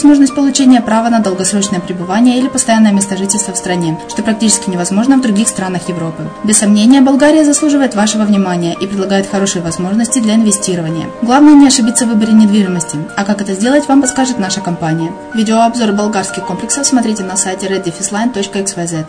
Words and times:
возможность 0.00 0.34
получения 0.34 0.80
права 0.80 1.10
на 1.10 1.18
долгосрочное 1.18 1.78
пребывание 1.78 2.38
или 2.38 2.48
постоянное 2.48 2.90
место 2.90 3.18
жительства 3.18 3.52
в 3.52 3.58
стране, 3.58 3.98
что 4.08 4.22
практически 4.22 4.70
невозможно 4.70 5.18
в 5.18 5.20
других 5.20 5.46
странах 5.46 5.90
Европы. 5.90 6.22
Без 6.42 6.56
сомнения, 6.56 7.02
Болгария 7.02 7.44
заслуживает 7.44 7.94
вашего 7.94 8.22
внимания 8.22 8.74
и 8.80 8.86
предлагает 8.86 9.28
хорошие 9.30 9.60
возможности 9.60 10.18
для 10.18 10.36
инвестирования. 10.36 11.06
Главное 11.20 11.52
не 11.52 11.66
ошибиться 11.66 12.06
в 12.06 12.08
выборе 12.08 12.32
недвижимости, 12.32 12.96
а 13.14 13.24
как 13.24 13.42
это 13.42 13.52
сделать, 13.52 13.88
вам 13.88 14.00
подскажет 14.00 14.38
наша 14.38 14.62
компания. 14.62 15.12
Видеообзор 15.34 15.92
болгарских 15.92 16.46
комплексов 16.46 16.86
смотрите 16.86 17.22
на 17.22 17.36
сайте 17.36 17.66
reddefisline.xyz. 17.66 19.04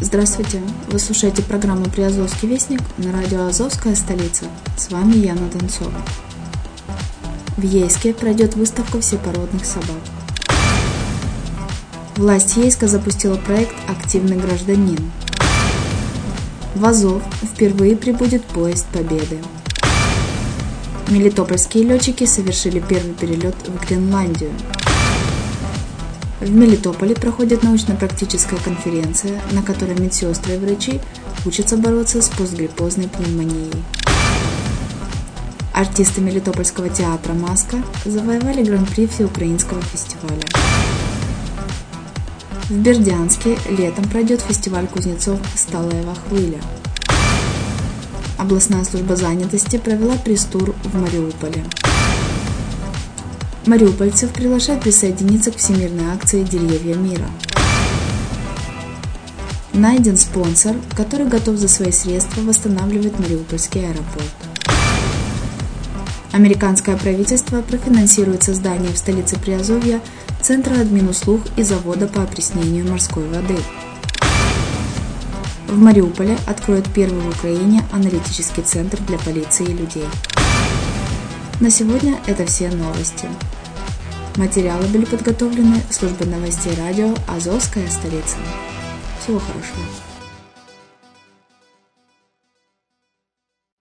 Здравствуйте! 0.00 0.60
Вы 0.86 1.00
слушаете 1.00 1.42
программу 1.42 1.86
«Приазовский 1.86 2.48
вестник» 2.48 2.80
на 2.98 3.10
радио 3.10 3.46
«Азовская 3.46 3.96
столица». 3.96 4.44
С 4.76 4.88
вами 4.92 5.16
Яна 5.16 5.48
Донцова. 5.52 5.90
В 7.56 7.62
Ейске 7.62 8.12
пройдет 8.12 8.54
выставка 8.54 9.00
всепородных 9.00 9.64
собак. 9.64 9.96
Власть 12.16 12.58
Ейска 12.58 12.86
запустила 12.86 13.36
проект 13.36 13.74
«Активный 13.88 14.36
гражданин». 14.36 15.10
В 16.74 16.84
Азов 16.84 17.22
впервые 17.42 17.96
прибудет 17.96 18.44
поезд 18.44 18.84
Победы. 18.92 19.38
Мелитопольские 21.08 21.84
летчики 21.84 22.26
совершили 22.26 22.78
первый 22.78 23.14
перелет 23.14 23.56
в 23.66 23.86
Гренландию. 23.86 24.50
В 26.40 26.50
Мелитополе 26.50 27.14
проходит 27.14 27.62
научно-практическая 27.62 28.58
конференция, 28.58 29.40
на 29.52 29.62
которой 29.62 29.98
медсестры 29.98 30.56
и 30.56 30.58
врачи 30.58 31.00
учатся 31.46 31.78
бороться 31.78 32.20
с 32.20 32.28
постгриппозной 32.28 33.08
пневмонией. 33.08 33.72
Артисты 35.76 36.22
Мелитопольского 36.22 36.88
театра 36.88 37.34
«Маска» 37.34 37.76
завоевали 38.06 38.64
гран-при 38.64 39.06
всеукраинского 39.06 39.82
фестиваля. 39.82 40.40
В 42.70 42.72
Бердянске 42.78 43.58
летом 43.68 44.08
пройдет 44.08 44.40
фестиваль 44.40 44.86
кузнецов 44.86 45.38
«Сталаева 45.54 46.14
хвыля». 46.14 46.62
Областная 48.38 48.84
служба 48.84 49.16
занятости 49.16 49.76
провела 49.76 50.14
пресс-тур 50.16 50.74
в 50.82 50.98
Мариуполе. 50.98 51.62
Мариупольцев 53.66 54.30
приглашают 54.30 54.82
присоединиться 54.82 55.52
к 55.52 55.56
всемирной 55.56 56.06
акции 56.14 56.42
«Деревья 56.42 56.94
мира». 56.94 57.28
Найден 59.74 60.16
спонсор, 60.16 60.74
который 60.96 61.26
готов 61.26 61.56
за 61.56 61.68
свои 61.68 61.92
средства 61.92 62.40
восстанавливать 62.40 63.18
Мариупольский 63.18 63.86
аэропорт. 63.86 64.55
Американское 66.36 66.98
правительство 66.98 67.62
профинансирует 67.62 68.42
создание 68.42 68.92
в 68.92 68.98
столице 68.98 69.38
Приазовья 69.38 70.02
Центра 70.42 70.74
админуслуг 70.78 71.40
и 71.56 71.62
завода 71.62 72.06
по 72.06 72.22
опреснению 72.22 72.86
морской 72.86 73.26
воды. 73.26 73.56
В 75.66 75.78
Мариуполе 75.78 76.36
откроют 76.46 76.92
первый 76.92 77.22
в 77.22 77.28
Украине 77.30 77.82
аналитический 77.90 78.62
центр 78.62 78.98
для 79.08 79.16
полиции 79.16 79.64
и 79.64 79.72
людей. 79.72 80.04
На 81.60 81.70
сегодня 81.70 82.18
это 82.26 82.44
все 82.44 82.68
новости. 82.68 83.26
Материалы 84.36 84.86
были 84.88 85.06
подготовлены 85.06 85.80
службой 85.90 86.26
новостей 86.26 86.74
радио 86.76 87.14
«Азовская 87.28 87.88
столица». 87.88 88.36
Всего 89.22 89.38
хорошего. 89.38 90.05